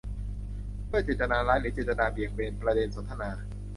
[0.91, 3.29] ด้วยเจตนาร้ายหรือเจตนาเบี่ยงเบนประเด็นสนทนา